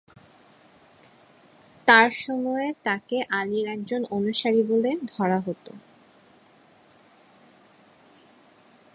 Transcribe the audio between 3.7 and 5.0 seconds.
একজন অনুসারী বলে